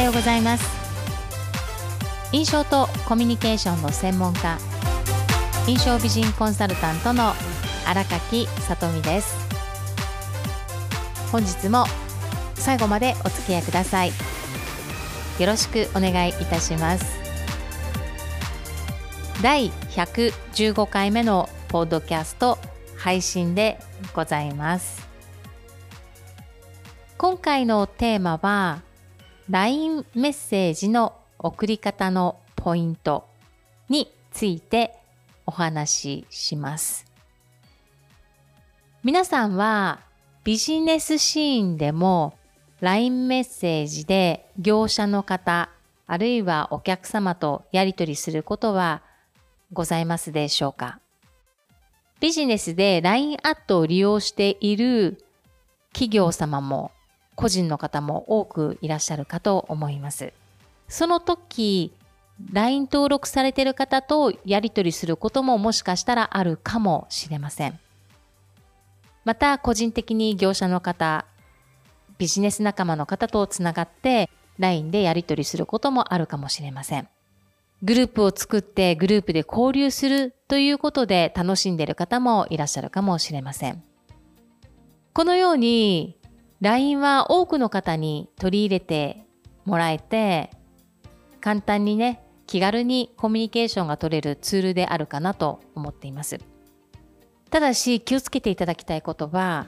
[0.00, 0.66] おはようございます。
[2.32, 4.56] 印象とコミュニケーションの専門家
[5.66, 7.34] 印象美人コンサルタントの
[7.86, 9.36] 荒垣さとみです。
[11.30, 11.84] 本日も
[12.54, 14.12] 最後までお付き合いください。
[15.38, 17.20] よろしくお願いいたします。
[19.42, 22.56] 第115回目のポッドキャスト
[22.96, 23.78] 配信で
[24.14, 25.06] ございます。
[27.18, 28.80] 今回のテーマは
[29.50, 33.26] LINE メッセージの送り方のポイント
[33.88, 34.94] について
[35.44, 37.04] お話しします。
[39.02, 40.02] 皆さんは
[40.44, 42.38] ビジネスシーンでも
[42.80, 45.68] LINE メッセージで業者の方
[46.06, 49.02] あるいはお客様とやり取りすることは
[49.72, 51.00] ございますでしょうか？
[52.20, 55.18] ビジネスで LINE アットを利用している
[55.92, 56.92] 企業様も
[57.40, 60.34] 個人の方も多くいらっしゃるかと思います。
[60.88, 61.94] その時
[62.52, 67.78] LINE 登録されてる方とやり取りすることももしかしたらあるかもしれません。
[69.24, 71.24] また個人的に業者の方、
[72.18, 77.08] ビジネス仲間の方とつながって LINE でやり取りすることもあるかもしれません。
[77.82, 83.82] グループを作ってグループで交流するということで楽しんでいる方もいらっしゃるかもしれません。
[85.14, 86.19] このように
[86.60, 89.24] LINE は多くの方に取り入れて
[89.64, 90.50] もらえて
[91.40, 96.38] 簡単にね気軽にコミュニケーションが取れるツールであるかなと思っています。
[97.48, 99.66] ただし気をつけていただきたいことは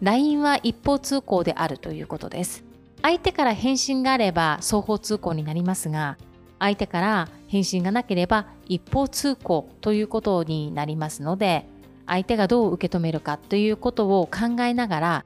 [0.00, 2.64] LINE は一方通行であるということです。
[3.02, 6.16] 相手から返信があれば双方通行になりますが
[6.58, 11.66] 相手から返信がなければ一方通行ということになりますので
[12.06, 15.24] 相手がどう受け止めるかということを考えながら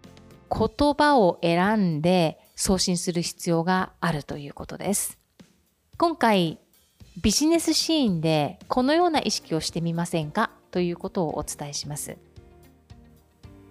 [0.52, 5.18] 言葉を選んで送信する必要があるということです。
[5.96, 6.58] 今回
[7.22, 12.16] ビジネスシーンでこのような意識をしてみませんかということをお伝えします。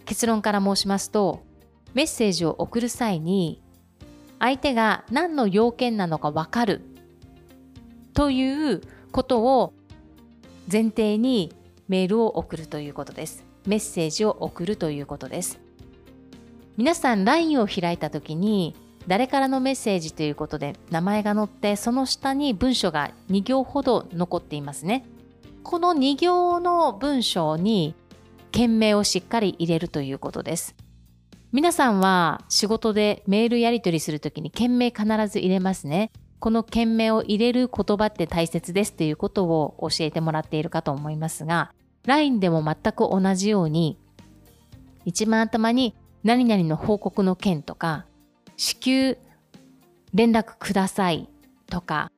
[0.06, 1.44] 結論から申しますと
[1.94, 3.62] メッセージを送る際に
[4.40, 6.82] 相手が何の要件なのか分かる
[8.14, 8.82] という
[9.12, 9.74] ことを
[10.72, 11.54] 前提に
[11.88, 13.44] メールを送るということです。
[13.68, 15.60] メッセージを送るということです。
[16.78, 18.76] 皆さん LINE を開いた時に
[19.08, 25.06] 誰からのメッセージということで名前が載ってその下に文章が2行ほど残っていますね。
[25.64, 27.96] この2行の文章に
[28.52, 30.76] 件名をしっかり入れるということです。
[31.52, 36.12] 皆さんは仕事でメールやり取りするときに件名必ず入れますね。
[36.40, 41.72] この件名を入れる言葉って大切ですっていうことを教えてもらっているかと思いますが、
[42.06, 44.00] LINE でも全く同じように、
[45.06, 48.06] 一番頭に何々の報告の件とか、
[48.58, 49.18] 至急
[50.14, 51.30] 連絡ください
[51.68, 52.12] とか、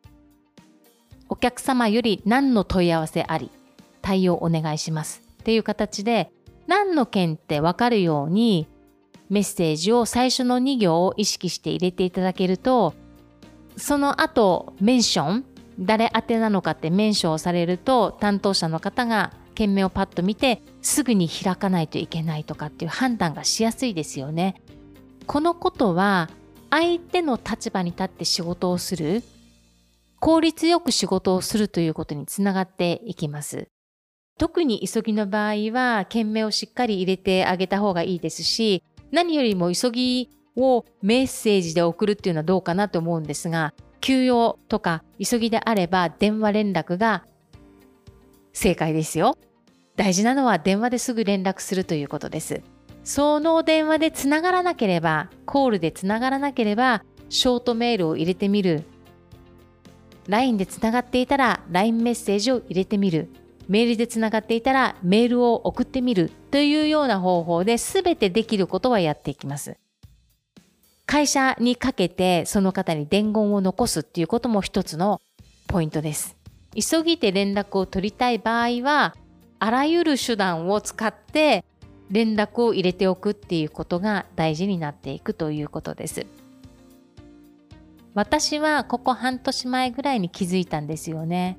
[1.29, 3.49] お客様より何の問い合わせあり、
[4.01, 5.21] 対応お願いします。
[5.41, 6.31] っていう形で、
[6.67, 8.67] 何の件ってわかるように、
[9.29, 12.93] メッセージを最初の2行を意識して入れていただけると、
[13.77, 15.45] その後メンション
[15.79, 24.61] 誰宛てなのかってメンションをされると担当者の方が件名をパッと見てすぐに開かないといけないとかっていう判断がしやすいですよね。
[25.25, 26.29] このことは
[26.69, 29.23] 相手の立場に立って仕事をする
[30.19, 33.67] 効率よく仕事をするということにつながっていきます。
[34.39, 47.25] 特に急ぎの場合は件名をしっかり入れてあげた方がいいですし何よりも急ぎをメッセージで送るっていうのはどうかなと思うんですが、急用とか急ぎであれば電話連絡が
[48.53, 49.37] 正解ですよ。
[49.95, 52.61] 大事なのは電話ですぐ連絡するということです。
[53.03, 58.85] その電話でつながらなければ、コールでつながらなければ、ショートメールを入れてみる。
[60.27, 63.29] LINE でつながっていたら LINE メッセージを入れてみる。
[63.67, 69.77] メールでつながっていたらメールを送ってみるというような方法で全てできることはやっていきます。
[71.05, 75.21] 会社にかけてその方に伝言を残すっていうことも一つの
[75.67, 76.37] ポイントです。
[76.75, 79.15] 急ぎで連絡を取りたい場合は、
[79.59, 81.63] あらゆる手段を使って
[82.09, 86.25] 連絡を入れておくっていうことが大事になっていくということです。
[88.13, 91.57] 私はここ半年前ぐらいに気づいたんですよね。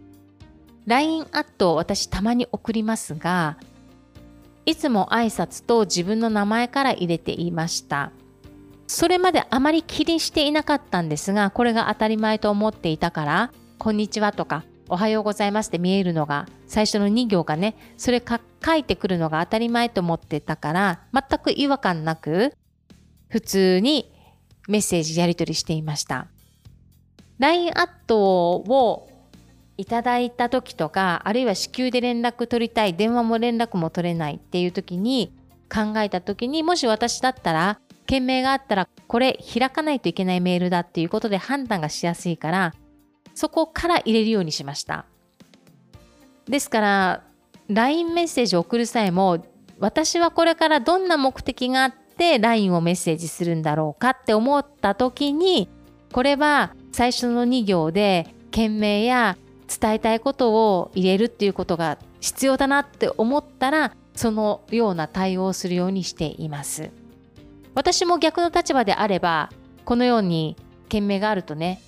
[0.86, 3.56] LINE アットを私たまに送りますが、
[4.66, 8.12] いつも挨拶と自分の名前から入れていました。
[8.86, 22.54] それまであまり気にしていなかったんですが、これが当たり前と思っていたから、こんにちはとか、おはようございますって見えるのが、最初の2行がね、それか書いてくるのが当たり前と思ってたから、全く違和感なく、
[23.28, 24.12] 普通に
[24.68, 26.28] メッセージやり取りしていました。
[27.38, 29.08] LINE アットを
[29.76, 35.34] いただいた時とか、あるいは至急で連絡取りたい、電話も連絡も取れないっていう時に
[35.72, 42.74] 考えた時に、もし私だったら、件名があったら、これ開かないといけないメールだっていうことで判断がしやすいから、
[43.34, 45.06] そこから入れるようにしました。
[46.46, 47.22] ですから、
[47.68, 49.44] LINE メッセージを送る際も、
[49.78, 55.68] 私はこれからどんな目的があって LINE をメッセージするんだろうかって思った時に、
[56.12, 59.36] これは最初の2行で件名や
[59.66, 66.90] 伝えたいことを入れるっていうことが必要だなって思ったらそのような対応をするようにしています
[67.74, 69.50] 私も逆の立場であれば
[69.84, 70.56] このように
[70.88, 71.82] 件名があるとね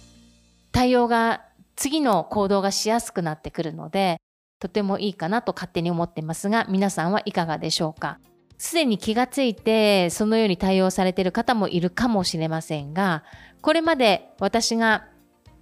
[0.76, 1.40] 対応が
[1.74, 4.20] 次の行動がしやすくなってくるので
[4.60, 8.18] とてもいいかなと勝手に思ってますが皆さんはいかがでしょうか？
[8.58, 13.24] すでに気がついてそのように対応されている方もいるかもしれませんが
[13.62, 15.06] これまで私が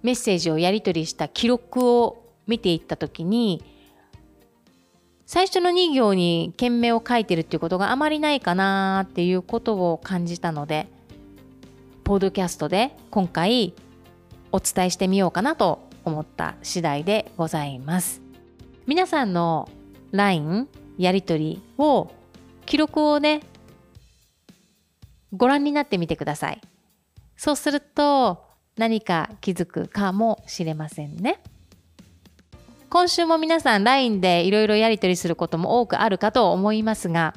[0.03, 3.63] メッセージをやり取りした記録を見ていった時に
[5.25, 10.89] 最初の2行に件名を書いてるっていうことがあまりないかなっていうことを感じたので
[12.03, 13.73] ポッドキャストで今回
[14.55, 18.21] お伝えしてみようかなと思った次第でございます
[18.87, 19.67] 皆さんの
[20.13, 22.09] LINE やり取りを
[22.65, 23.41] 記録をね
[25.33, 26.61] ご覧になってみてください
[27.35, 28.45] そうすると
[28.77, 31.41] 何か気づくかもしれませんね。
[32.89, 37.33] 今週も皆さん LINE でいろいろやり取りすることも多くあるかと思いますが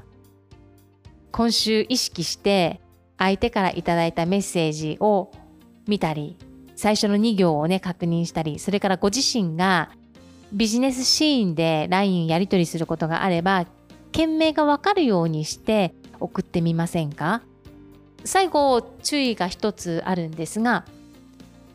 [1.32, 2.80] 今週意識して
[3.16, 5.32] 相手からいただいたメッセージを
[5.88, 6.36] 見たり
[6.78, 9.90] 最初の2行をね確認したりそれからご自身が
[10.52, 13.66] ビジネスシーンで LINE やり取りすることがあれば
[14.12, 17.42] 件名がわかるようにして送ってみませんか？
[18.24, 20.84] 最後注意が一つあるんですが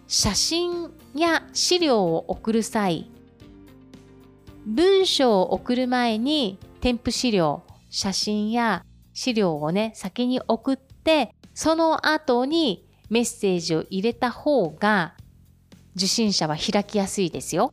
[0.07, 3.11] 写真や資料を送る際
[4.65, 12.82] 文章を送る前に添付資料写真や資料をね先に送ってその後に
[13.13, 15.13] メッセージを入れた方が
[15.95, 17.71] 受信者は開きやすいですよ。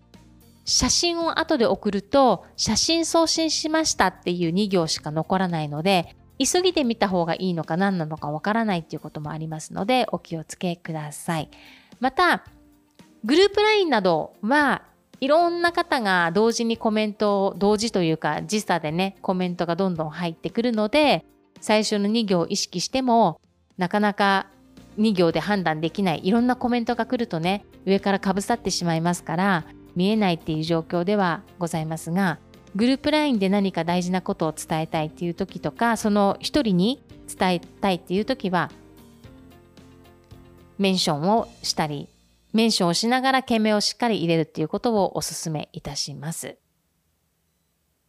[0.66, 11.50] 写真を後で送ると写真送信しましたっていう2行しか残らないので急ぎで見た方がいいのか何なのかわからないっていうこともありますのでお気をつけください。
[12.00, 12.44] また、
[13.25, 14.82] グループ LINE などは
[15.20, 21.25] いろんな方が同時にコメントを、同時というか時差でね、コメントがどんどん入ってくるので、
[21.60, 23.40] 最初の2行を意識しても、
[23.76, 24.46] なかなか
[25.00, 29.64] 2行で判断できない、いろんなコメントが来るとね、上からかぶさってしまいますから、
[29.97, 32.38] 見えないっていう状況ではございますが、
[32.76, 38.70] グループ LINE で何か大事なことを伝えたいっていう時とか、その一人に伝えたいっていう時は、
[40.79, 42.08] メンションをしたり、
[42.52, 46.58] メンションをしながら件名をしっかり入れるっていうことをお勧めいたします。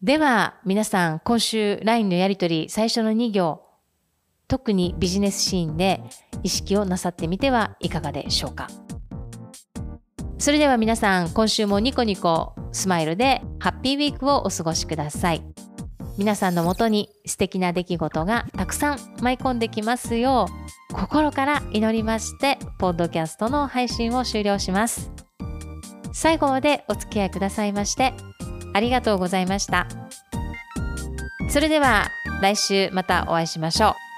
[0.02, 3.62] では、皆さん、今週 LINE のやりとり、最初の2行、
[4.52, 6.04] 特にビジネスシーンで
[6.44, 8.68] 意識をなさってみてはいかがでしょうか。
[10.40, 15.42] それでは皆さん、今週もニコニコスマイルでハッピーウィークをお過ごしください。
[16.18, 20.48] 皆さんのもとに素敵な出来事がたくさん舞い込んできますよ
[20.90, 25.10] う心から祈りましてポッドキャストの配信を終了します
[26.12, 28.14] 最後までお付き合いくださいまして
[28.74, 29.88] ありがとうございました
[31.48, 32.10] それでは
[32.42, 34.11] 来週またお会いしましょう